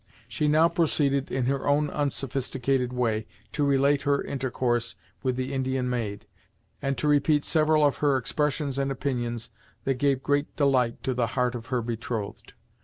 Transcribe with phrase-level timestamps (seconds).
[0.27, 5.91] She now proceeded in her own unsophisticated way to relate her intercourse with the Indian
[5.91, 6.25] maid,
[6.81, 9.51] and to repeat several of her expressions and opinions
[9.83, 12.53] that gave great delight to the heart of her betrothed.